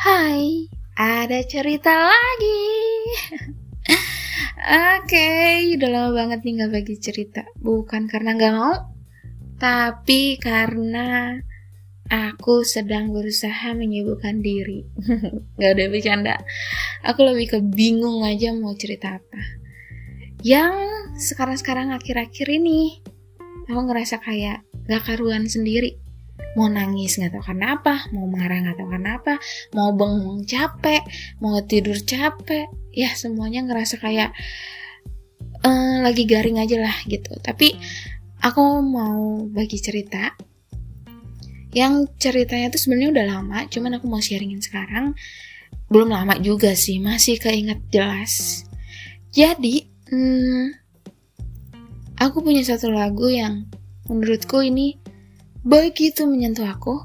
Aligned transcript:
Hai, 0.00 0.64
ada 0.96 1.44
cerita 1.44 1.92
lagi. 1.92 2.64
Oke, 4.96 5.28
udah 5.76 5.90
lama 5.92 6.10
banget 6.16 6.40
nih 6.40 6.64
gak 6.64 6.72
bagi 6.72 6.96
cerita. 6.96 7.44
Bukan 7.60 8.08
karena 8.08 8.32
gak 8.32 8.54
mau, 8.56 8.96
tapi 9.60 10.40
karena 10.40 11.36
aku 12.08 12.64
sedang 12.64 13.12
berusaha 13.12 13.76
menyibukkan 13.76 14.40
diri. 14.40 14.88
gak 15.60 15.76
ada 15.76 15.92
bercanda. 15.92 16.40
Aku 17.04 17.20
lebih 17.20 17.52
ke 17.52 17.58
bingung 17.60 18.24
aja 18.24 18.56
mau 18.56 18.72
cerita 18.72 19.20
apa. 19.20 19.40
Yang 20.40 20.80
sekarang-sekarang 21.28 21.92
akhir-akhir 21.92 22.48
ini, 22.48 23.04
aku 23.68 23.80
ngerasa 23.84 24.16
kayak 24.24 24.64
gak 24.88 25.04
karuan 25.04 25.44
sendiri 25.44 26.00
mau 26.58 26.66
nangis 26.66 27.14
nggak 27.20 27.38
tahu 27.38 27.54
kenapa 27.54 28.10
mau 28.10 28.26
marah 28.26 28.58
nggak 28.58 28.78
tahu 28.82 28.90
kenapa 28.90 29.32
mau 29.70 29.94
bengong 29.94 30.42
capek 30.42 31.02
mau 31.38 31.62
tidur 31.62 31.94
capek 32.02 32.66
ya 32.90 33.14
semuanya 33.14 33.62
ngerasa 33.62 34.02
kayak 34.02 34.34
uh, 35.64 35.96
lagi 36.00 36.24
garing 36.24 36.60
aja 36.60 36.80
lah 36.80 36.96
gitu. 37.08 37.32
Tapi 37.40 37.76
aku 38.40 38.62
mau 38.84 39.44
bagi 39.48 39.78
cerita. 39.80 40.32
Yang 41.70 42.10
ceritanya 42.18 42.74
tuh 42.74 42.82
sebenarnya 42.82 43.10
udah 43.14 43.26
lama 43.30 43.58
cuman 43.70 44.00
aku 44.00 44.06
mau 44.10 44.22
sharingin 44.22 44.62
sekarang. 44.62 45.14
Belum 45.90 46.10
lama 46.10 46.38
juga 46.38 46.74
sih 46.74 46.98
masih 46.98 47.38
keinget 47.38 47.78
jelas. 47.94 48.66
Jadi 49.30 49.86
hmm, 50.10 50.74
aku 52.18 52.42
punya 52.42 52.66
satu 52.66 52.90
lagu 52.90 53.30
yang 53.30 53.70
menurutku 54.10 54.58
ini 54.66 54.98
begitu 55.62 56.24
menyentuh 56.24 56.66
aku 56.66 57.04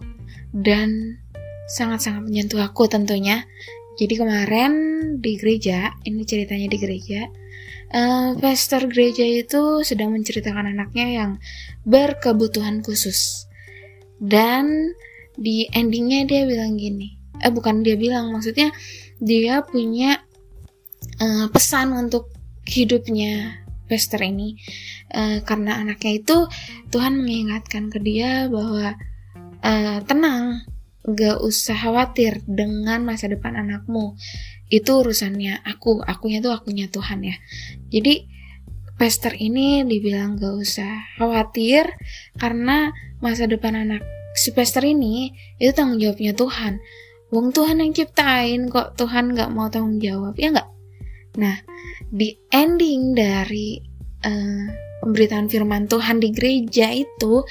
dan 0.55 1.20
sangat-sangat 1.67 2.23
menyentuh 2.23 2.62
aku 2.62 2.88
tentunya. 2.88 3.44
Jadi 3.95 4.20
kemarin 4.20 4.73
di 5.23 5.39
gereja, 5.39 5.95
ini 6.03 6.28
ceritanya 6.28 6.67
di 6.67 6.78
gereja, 6.80 7.31
uh, 7.95 8.36
pastor 8.36 8.92
gereja 8.92 9.23
itu 9.23 9.88
sedang 9.88 10.12
menceritakan 10.12 10.75
anaknya 10.75 11.08
yang 11.23 11.31
berkebutuhan 11.88 12.84
khusus. 12.84 13.47
Dan 14.20 14.92
di 15.40 15.67
endingnya 15.72 16.28
dia 16.28 16.42
bilang 16.44 16.75
gini, 16.75 17.16
eh 17.40 17.52
bukan 17.52 17.88
dia 17.88 17.95
bilang, 17.95 18.36
maksudnya 18.36 18.72
dia 19.23 19.64
punya 19.64 20.19
uh, 21.23 21.47
pesan 21.47 21.95
untuk 21.95 22.36
hidupnya 22.67 23.64
Pester 23.86 24.22
ini. 24.25 24.58
Uh, 25.14 25.41
karena 25.45 25.78
anaknya 25.80 26.22
itu 26.22 26.38
Tuhan 26.89 27.22
mengingatkan 27.22 27.94
ke 27.94 28.02
dia 28.02 28.50
bahwa 28.50 28.97
uh, 29.61 30.00
tenang 30.05 30.66
gak 31.05 31.38
usah 31.38 31.78
khawatir 31.78 32.41
dengan 32.50 33.06
masa 33.06 33.30
depan 33.30 33.53
anakmu. 33.56 34.17
Itu 34.69 35.06
urusannya 35.06 35.61
aku 35.61 36.02
akunya 36.02 36.41
tuh 36.41 36.58
akunya 36.58 36.89
Tuhan 36.89 37.22
ya. 37.22 37.38
Jadi 37.94 38.33
Pester 38.95 39.36
ini 39.36 39.83
dibilang 39.83 40.39
gak 40.39 40.56
usah 40.56 41.19
khawatir 41.19 41.83
karena 42.39 42.95
masa 43.19 43.44
depan 43.44 43.75
anak 43.75 44.02
si 44.36 44.56
Pester 44.56 44.88
ini 44.88 45.36
itu 45.59 45.72
tanggung 45.75 46.00
jawabnya 46.00 46.31
Tuhan. 46.31 46.80
Wong 47.30 47.52
Tuhan 47.52 47.83
yang 47.83 47.91
ciptain 47.91 48.72
kok 48.72 48.95
Tuhan 48.95 49.36
gak 49.36 49.52
mau 49.52 49.67
tanggung 49.67 50.00
jawab 50.00 50.39
ya 50.39 50.56
nggak? 50.56 50.69
Nah, 51.36 51.59
di 52.09 52.35
ending 52.51 53.15
dari 53.15 53.79
uh, 54.25 54.65
pemberitaan 55.03 55.47
firman 55.51 55.85
Tuhan 55.85 56.17
di 56.17 56.29
gereja 56.33 56.89
itu 56.89 57.45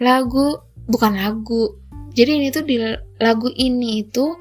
lagu 0.00 0.56
bukan 0.88 1.18
lagu. 1.18 1.76
Jadi 2.16 2.30
ini 2.40 2.48
tuh 2.48 2.64
di 2.64 2.80
lagu 3.20 3.52
ini 3.52 4.00
itu 4.00 4.32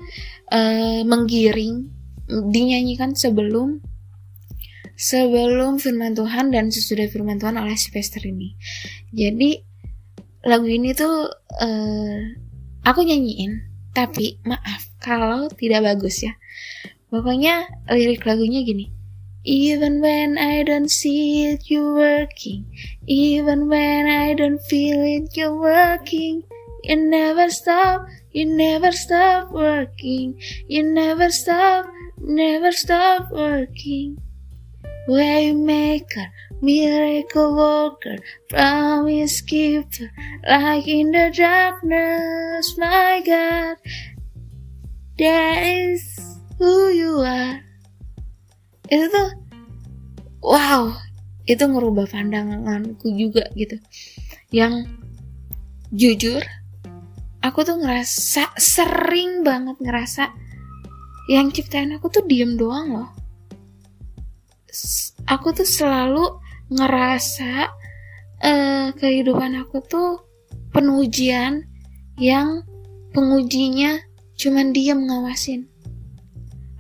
uh, 0.52 1.02
menggiring 1.04 1.92
dinyanyikan 2.26 3.14
sebelum 3.14 3.84
sebelum 4.96 5.76
firman 5.76 6.16
Tuhan 6.16 6.56
dan 6.56 6.72
sesudah 6.72 7.12
firman 7.12 7.36
Tuhan 7.36 7.60
oleh 7.60 7.76
si 7.76 7.92
Pester 7.92 8.24
ini. 8.24 8.56
Jadi 9.12 9.60
lagu 10.48 10.66
ini 10.72 10.96
tuh 10.96 11.28
uh, 11.36 12.18
aku 12.88 13.04
nyanyiin, 13.04 13.60
tapi 13.92 14.40
maaf 14.48 14.88
kalau 15.04 15.52
tidak 15.52 15.84
bagus 15.84 16.24
ya. 16.24 16.34
Pokoknya 17.12 17.68
lirik 17.92 18.24
lagunya 18.24 18.64
gini. 18.64 18.95
Even 19.48 20.02
when 20.02 20.40
I 20.40 20.64
don't 20.64 20.90
see 20.90 21.46
it, 21.46 21.70
you're 21.70 21.94
working. 21.94 22.66
Even 23.06 23.70
when 23.70 24.08
I 24.08 24.34
don't 24.34 24.58
feel 24.58 25.00
it, 25.02 25.38
you're 25.38 25.56
working. 25.56 26.42
You 26.84 26.96
never 26.96 27.52
stop, 27.52 28.08
you 28.32 28.46
never 28.48 28.92
stop 28.92 29.52
working. 29.52 30.42
You 30.68 30.82
never 30.82 31.30
stop, 31.30 31.86
never 32.18 32.72
stop 32.72 33.32
working. 33.32 34.18
Waymaker, 35.08 36.26
miracle 36.62 37.56
worker, 37.56 38.18
promise 38.50 39.42
keeper, 39.42 40.10
like 40.48 40.88
in 40.88 41.12
the 41.12 41.32
darkness, 41.36 42.76
my 42.80 43.22
God. 43.24 43.78
There 45.20 45.94
is 45.94 46.15
itu 51.46 51.64
ngerubah 51.66 52.10
pandanganku 52.10 53.10
juga 53.14 53.46
gitu. 53.54 53.78
Yang 54.50 54.90
jujur 55.94 56.42
aku 57.46 57.62
tuh 57.62 57.78
ngerasa 57.78 58.58
sering 58.58 59.46
banget 59.46 59.78
ngerasa 59.78 60.34
yang 61.30 61.54
ciptain 61.54 61.94
aku 61.94 62.10
tuh 62.10 62.26
diem 62.26 62.58
doang 62.58 62.90
loh. 63.02 63.10
Aku 65.26 65.54
tuh 65.54 65.66
selalu 65.66 66.42
ngerasa 66.70 67.70
uh, 68.42 68.88
kehidupan 68.98 69.58
aku 69.62 69.82
tuh 69.86 70.26
penujian 70.74 71.66
yang 72.18 72.66
pengujinya 73.14 74.02
cuman 74.36 74.74
diem 74.74 75.00
ngawasin. 75.06 75.70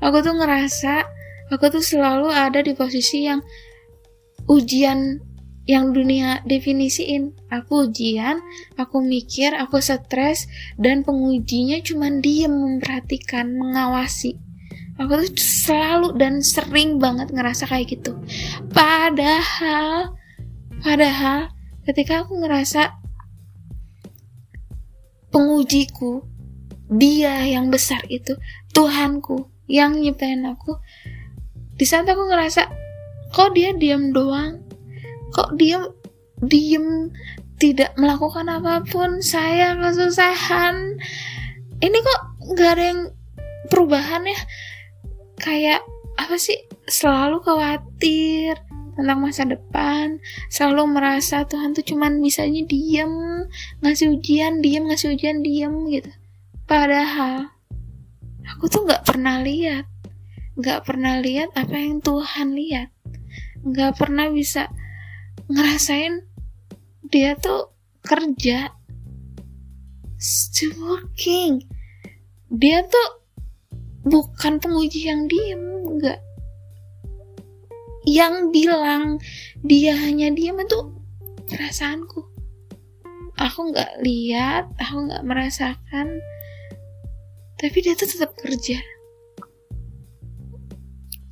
Aku 0.03 0.21
tuh 0.21 0.35
ngerasa 0.37 1.05
aku 1.53 1.71
tuh 1.71 1.83
selalu 1.85 2.29
ada 2.29 2.59
di 2.61 2.73
posisi 2.73 3.25
yang 3.25 3.41
ujian 4.45 5.21
yang 5.65 5.91
dunia 5.91 6.45
definisiin. 6.45 7.33
Aku 7.49 7.89
ujian 7.89 8.41
aku 8.77 9.01
mikir 9.01 9.53
aku 9.57 9.81
stres 9.81 10.45
dan 10.77 11.01
pengujinya 11.01 11.81
cuma 11.81 12.09
diem 12.13 12.53
memperhatikan 12.53 13.49
mengawasi. 13.57 14.37
Aku 14.95 15.27
tuh 15.27 15.31
selalu 15.35 16.15
dan 16.15 16.39
sering 16.39 17.01
banget 17.01 17.33
ngerasa 17.33 17.67
kayak 17.67 17.99
gitu. 17.99 18.15
Padahal 18.71 20.15
padahal 20.79 21.51
ketika 21.83 22.23
aku 22.23 22.39
ngerasa 22.39 22.95
pengujiku 25.33 26.23
dia 26.85 27.43
yang 27.43 27.73
besar 27.73 28.05
itu 28.07 28.37
Tuhanku 28.71 29.49
yang 29.65 29.97
nyiptain 29.97 30.45
aku 30.45 30.77
di 31.75 31.83
saat 31.83 32.07
aku 32.07 32.29
ngerasa 32.29 32.84
kok 33.35 33.51
dia 33.51 33.75
diam 33.75 34.15
doang? 34.15 34.63
Kok 35.35 35.59
dia 35.59 35.83
diem 36.39 37.11
tidak 37.59 37.91
melakukan 37.99 38.47
apa 38.47 38.79
pun? 38.87 39.19
Saya 39.19 39.75
kesusahan. 39.75 40.95
Ini 41.83 41.97
kok 41.99 42.21
nggak 42.55 42.71
ada 42.79 42.83
yang 42.95 43.01
perubahan 43.67 44.23
ya? 44.23 44.39
Kayak 45.35 45.83
apa 46.15 46.39
sih? 46.39 46.55
Selalu 46.87 47.43
khawatir 47.43 48.55
tentang 48.95 49.19
masa 49.19 49.43
depan. 49.43 50.23
Selalu 50.47 50.95
merasa 50.95 51.43
Tuhan 51.43 51.75
tuh 51.75 51.83
cuman 51.83 52.23
bisanya 52.23 52.63
diem 52.63 53.43
ngasih 53.83 54.15
ujian 54.15 54.63
diem 54.63 54.87
ngasih 54.87 55.19
ujian 55.19 55.43
diem 55.43 55.75
gitu. 55.91 56.07
Padahal 56.63 57.51
aku 58.47 58.71
tuh 58.71 58.87
nggak 58.87 59.03
pernah 59.03 59.43
lihat 59.43 59.91
nggak 60.55 60.87
pernah 60.87 61.19
lihat 61.19 61.51
apa 61.59 61.75
yang 61.75 61.99
Tuhan 61.99 62.55
lihat 62.55 62.87
nggak 63.65 63.97
pernah 63.97 64.29
bisa 64.29 64.69
ngerasain 65.49 66.21
dia 67.09 67.33
tuh 67.37 67.73
kerja. 68.05 68.69
Still 70.21 70.77
working. 70.77 71.65
Dia 72.49 72.85
tuh 72.85 73.09
bukan 74.05 74.61
penguji 74.61 75.09
yang 75.09 75.25
diem 75.25 75.63
nggak. 75.97 76.21
Yang 78.05 78.35
bilang 78.53 79.03
dia 79.65 79.97
hanya 79.97 80.29
diem 80.29 80.61
itu 80.61 80.93
perasaanku. 81.49 82.21
Aku 83.35 83.59
nggak 83.73 84.01
lihat 84.05 84.69
aku 84.77 85.09
nggak 85.09 85.25
merasakan. 85.25 86.21
Tapi 87.57 87.77
dia 87.81 87.97
tuh 87.97 88.09
tetap 88.09 88.37
kerja. 88.37 88.77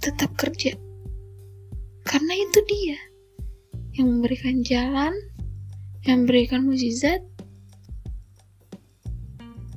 Tetap 0.02 0.34
kerja 0.34 0.93
karena 2.14 2.38
itu 2.38 2.62
dia 2.70 3.00
yang 3.98 4.06
memberikan 4.06 4.62
jalan 4.62 5.18
yang 6.06 6.22
memberikan 6.22 6.62
mujizat 6.62 7.26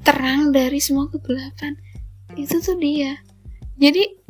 terang 0.04 0.52
dari 0.52 0.76
semua 0.76 1.08
kegelapan. 1.08 1.80
Itu 2.36 2.60
tuh 2.60 2.76
dia. 2.76 3.16
Jadi 3.80 4.20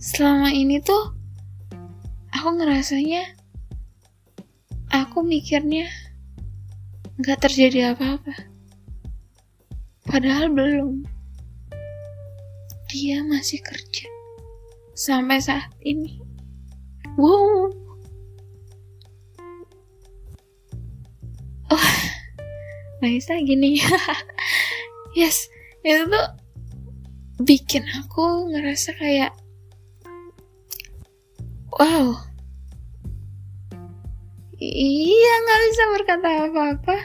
selama 0.00 0.56
ini 0.56 0.80
tuh 0.80 1.12
aku 2.32 2.48
ngerasanya 2.56 3.36
aku 4.88 5.20
mikirnya 5.20 5.84
nggak 7.20 7.44
terjadi 7.44 7.92
apa-apa. 7.92 8.48
Padahal 10.08 10.48
belum. 10.48 11.04
Dia 12.88 13.20
masih 13.20 13.60
kerja 13.60 14.08
sampai 14.96 15.44
saat 15.44 15.68
ini 15.84 16.31
wow. 17.18 17.68
Oh 21.72 21.88
nangis 23.02 23.26
lagi 23.26 23.54
nih. 23.58 23.82
Yes 25.12 25.52
itu 25.84 26.08
tuh 26.08 26.26
bikin 27.44 27.84
aku 28.00 28.48
ngerasa 28.48 28.96
kayak 28.96 29.36
wow. 31.76 32.16
Iya 34.62 35.32
nggak 35.42 35.60
bisa 35.68 35.82
berkata 35.92 36.28
apa-apa. 36.48 36.96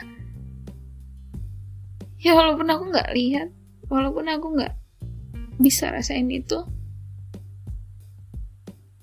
Ya 2.22 2.32
walaupun 2.32 2.70
aku 2.70 2.84
nggak 2.88 3.12
lihat 3.12 3.48
walaupun 3.92 4.24
aku 4.30 4.46
nggak 4.56 4.72
bisa 5.58 5.90
rasain 5.90 6.30
itu 6.30 6.64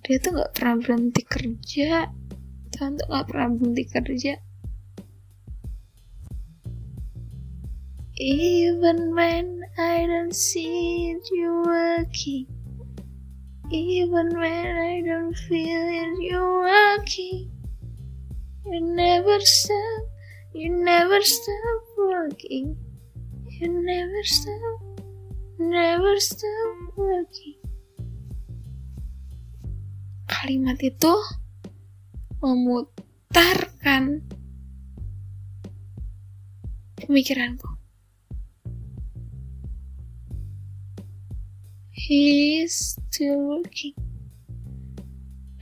dia 0.06 0.22
tuh 0.22 0.38
nggak 0.38 0.54
pernah 0.54 0.78
berhenti 0.78 1.22
kerja 1.26 2.14
Tuhan 2.70 3.02
tuh 3.02 3.06
nggak 3.10 3.26
pernah 3.26 3.50
berhenti 3.58 3.84
kerja 3.90 4.34
Even 8.16 9.12
when 9.14 9.60
I 9.78 10.08
don't 10.08 10.34
see 10.34 11.20
you 11.36 11.64
working. 11.66 12.48
Even 13.70 14.30
when 14.40 14.66
I 14.72 15.04
don't 15.04 15.36
feel 15.36 15.84
it, 15.84 16.24
you 16.24 16.40
working. 16.40 17.52
You 18.64 18.80
never 18.96 19.40
stop, 19.42 20.04
you 20.54 20.72
never 20.72 21.20
stop 21.22 21.82
working. 21.98 22.78
You 23.60 23.84
never 23.84 24.24
stop, 24.24 24.80
never 25.60 26.16
stop 26.18 26.96
working. 26.96 27.65
Kalimat 30.26 30.82
itu 30.82 31.14
memutarkan 32.42 34.26
pemikiranku. 36.98 37.70
He 41.94 42.62
is 42.62 42.98
still 42.98 43.62
working. 43.62 43.98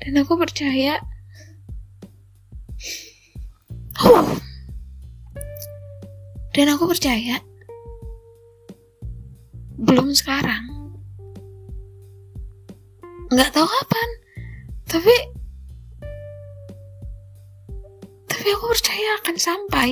Dan 0.04 0.20
aku 0.20 0.36
percaya 0.36 1.00
oh. 4.04 4.28
Dan 6.52 6.68
aku 6.72 6.92
percaya 6.92 7.40
belum 9.80 10.12
sekarang. 10.12 10.68
Nggak 13.32 13.52
tahu 13.56 13.68
kapan. 13.68 14.10
Tapi 14.94 15.16
tapi 18.30 18.48
aku 18.54 18.66
percaya 18.70 19.10
akan 19.26 19.38
sampai. 19.42 19.90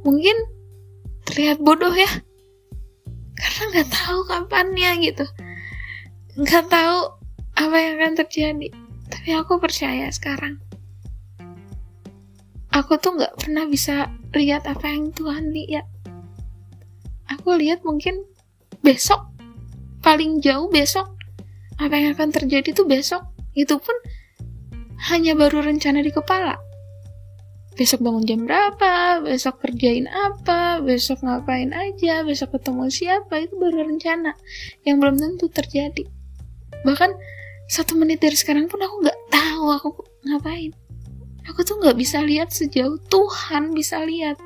Mungkin 0.00 0.36
terlihat 1.28 1.60
bodoh 1.60 1.92
ya. 1.92 2.08
Karena 3.36 3.62
nggak 3.68 3.90
tahu 3.92 4.18
kapannya 4.24 4.90
gitu. 5.04 5.28
Nggak 6.40 6.72
tahu 6.72 6.98
apa 7.60 7.76
yang 7.76 8.00
akan 8.00 8.14
terjadi. 8.24 8.72
Tapi 9.12 9.28
aku 9.36 9.60
percaya 9.60 10.08
sekarang. 10.08 10.56
Aku 12.72 12.96
tuh 12.96 13.12
nggak 13.20 13.36
pernah 13.44 13.68
bisa 13.68 14.08
lihat 14.32 14.64
apa 14.64 14.88
yang 14.88 15.12
Tuhan 15.12 15.52
lihat. 15.52 15.84
Aku 17.28 17.60
lihat 17.60 17.84
mungkin 17.84 18.24
besok 18.80 19.20
paling 20.00 20.40
jauh 20.40 20.70
besok 20.72 21.15
apa 21.76 21.94
yang 21.96 22.16
akan 22.16 22.32
terjadi 22.32 22.72
tuh 22.72 22.88
besok 22.88 23.22
itu 23.52 23.76
pun 23.76 23.96
hanya 25.12 25.36
baru 25.36 25.64
rencana 25.64 26.00
di 26.00 26.12
kepala 26.12 26.56
besok 27.76 28.00
bangun 28.00 28.24
jam 28.24 28.40
berapa, 28.48 29.20
besok 29.20 29.60
kerjain 29.60 30.08
apa, 30.08 30.80
besok 30.80 31.20
ngapain 31.20 31.76
aja, 31.76 32.24
besok 32.24 32.56
ketemu 32.56 32.88
siapa, 32.88 33.44
itu 33.44 33.52
baru 33.60 33.84
rencana 33.84 34.32
yang 34.88 34.96
belum 34.96 35.20
tentu 35.20 35.52
terjadi. 35.52 36.08
Bahkan 36.88 37.12
satu 37.68 38.00
menit 38.00 38.24
dari 38.24 38.34
sekarang 38.34 38.72
pun 38.72 38.80
aku 38.80 39.04
nggak 39.04 39.20
tahu 39.28 39.64
aku 39.68 39.88
ngapain. 40.24 40.72
Aku 41.52 41.62
tuh 41.62 41.78
nggak 41.78 42.00
bisa 42.00 42.24
lihat 42.24 42.50
sejauh 42.50 42.96
Tuhan 43.12 43.76
bisa 43.76 44.02
lihat. 44.02 44.40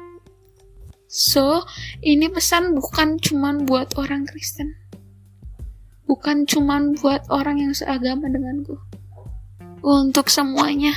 So, 1.07 1.65
ini 2.03 2.31
pesan 2.31 2.75
bukan 2.77 3.19
cuman 3.23 3.65
buat 3.65 3.95
orang 3.99 4.27
Kristen. 4.27 4.80
Bukan 6.11 6.43
cuman 6.43 6.99
buat 6.99 7.23
orang 7.31 7.63
yang 7.63 7.71
seagama 7.71 8.27
denganku. 8.27 8.75
Untuk 9.79 10.27
semuanya 10.27 10.91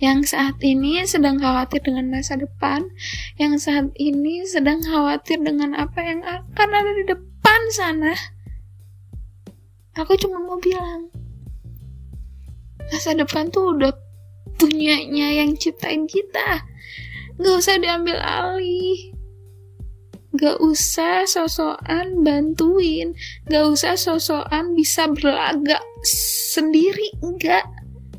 yang 0.00 0.24
saat 0.24 0.56
ini 0.64 1.04
sedang 1.04 1.36
khawatir 1.36 1.84
dengan 1.84 2.08
masa 2.08 2.40
depan, 2.40 2.88
yang 3.36 3.60
saat 3.60 3.92
ini 4.00 4.42
sedang 4.48 4.80
khawatir 4.80 5.38
dengan 5.44 5.76
apa 5.76 6.00
yang 6.00 6.24
akan 6.24 6.68
ada 6.72 6.92
di 6.96 7.04
depan 7.12 7.60
sana. 7.76 8.16
Aku 9.94 10.18
cuma 10.18 10.42
mau 10.42 10.58
bilang, 10.58 11.12
masa 12.90 13.14
depan 13.14 13.52
tuh 13.54 13.78
udah 13.78 13.94
punyanya 14.58 15.30
yang 15.30 15.54
ciptain 15.54 16.10
kita. 16.10 16.66
Gak 17.38 17.54
usah 17.54 17.78
diambil 17.78 18.18
alih. 18.18 19.13
Gak 20.34 20.58
usah 20.58 21.24
sosokan 21.30 22.26
bantuin. 22.26 23.14
Gak 23.46 23.64
usah 23.70 23.94
sosokan 23.94 24.74
bisa 24.74 25.06
berlagak 25.10 25.82
sendiri. 26.50 27.14
Enggak 27.22 27.64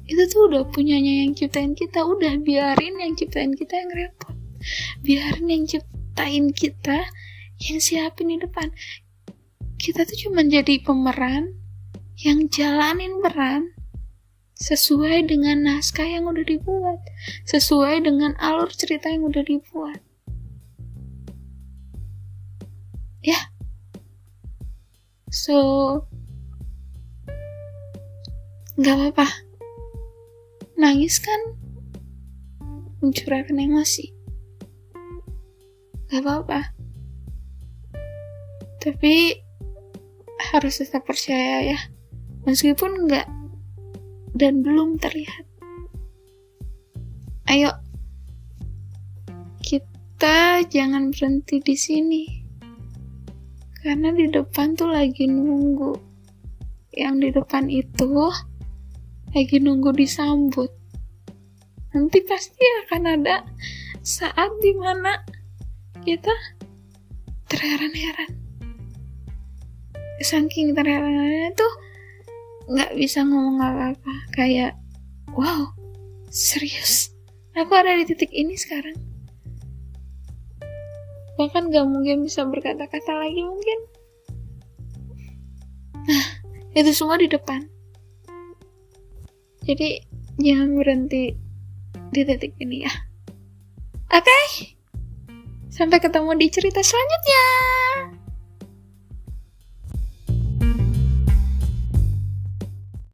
itu 0.06 0.22
tuh 0.30 0.46
udah 0.50 0.64
punyanya 0.70 1.26
yang 1.26 1.34
ciptain 1.34 1.74
kita 1.74 2.06
udah 2.06 2.38
biarin 2.46 3.02
yang 3.02 3.18
ciptain 3.18 3.58
kita 3.58 3.74
yang 3.74 3.90
repot 3.90 4.38
biarin 5.02 5.50
yang 5.50 5.66
ciptain 5.66 6.54
kita 6.54 7.10
yang 7.58 7.82
siapin 7.82 8.30
di 8.30 8.38
depan 8.38 8.70
kita 9.82 10.06
tuh 10.06 10.30
cuma 10.30 10.46
jadi 10.46 10.78
pemeran 10.86 11.58
yang 12.22 12.46
jalanin 12.54 13.18
peran 13.18 13.74
sesuai 14.56 15.26
dengan 15.26 15.66
naskah 15.66 16.06
yang 16.06 16.30
udah 16.30 16.46
dibuat 16.46 17.02
sesuai 17.50 18.06
dengan 18.06 18.38
alur 18.38 18.70
cerita 18.70 19.10
yang 19.10 19.26
udah 19.26 19.42
dibuat 19.42 20.05
so 25.36 25.60
nggak 28.80 28.96
apa-apa. 28.96 29.28
Nangis 30.80 31.20
kan 31.20 31.60
mencurahkan 33.04 33.60
emosi 33.60 34.16
gak 36.08 36.22
apa-apa. 36.24 36.72
Tapi 38.80 39.36
harus 40.54 40.80
tetap 40.80 41.04
percaya 41.04 41.76
ya. 41.76 41.80
Meskipun 42.48 43.04
enggak 43.04 43.28
dan 44.38 44.62
belum 44.62 45.02
terlihat. 45.02 45.44
Ayo 47.50 47.74
kita 49.66 50.62
jangan 50.70 51.10
berhenti 51.10 51.60
di 51.60 51.76
sini 51.76 52.45
karena 53.86 54.10
di 54.10 54.26
depan 54.34 54.74
tuh 54.74 54.90
lagi 54.90 55.30
nunggu 55.30 55.94
yang 56.98 57.22
di 57.22 57.30
depan 57.30 57.70
itu 57.70 58.34
lagi 59.30 59.62
nunggu 59.62 59.94
disambut. 59.94 60.74
Nanti 61.94 62.18
pasti 62.26 62.66
akan 62.82 63.04
ada 63.22 63.46
saat 64.02 64.50
di 64.58 64.74
mana 64.74 65.22
kita 66.02 66.34
terheran-heran. 67.46 68.34
Saking 70.18 70.74
terheran-heran 70.74 71.54
tuh 71.54 71.74
nggak 72.74 72.98
bisa 72.98 73.22
ngomong 73.22 73.62
apa-apa. 73.62 74.14
Kayak, 74.34 74.74
wow, 75.38 75.70
serius? 76.34 77.14
Aku 77.54 77.78
ada 77.78 77.94
di 78.02 78.10
titik 78.10 78.34
ini 78.34 78.58
sekarang. 78.58 79.05
Bahkan 81.36 81.72
gak 81.72 81.86
mungkin 81.88 82.24
bisa 82.24 82.48
berkata-kata 82.48 83.12
lagi 83.12 83.42
mungkin. 83.44 83.80
Nah, 86.06 86.26
itu 86.78 86.92
semua 86.96 87.20
di 87.20 87.28
depan 87.28 87.76
jadi 89.66 89.98
jangan 90.38 90.78
berhenti 90.78 91.34
di 92.14 92.22
titik 92.22 92.54
ini 92.62 92.86
ya. 92.86 92.94
Oke? 94.14 94.22
Okay? 94.22 94.46
Sampai 95.74 95.98
ketemu 95.98 96.38
di 96.38 96.48
cerita 96.54 96.86
selanjutnya. 96.86 97.46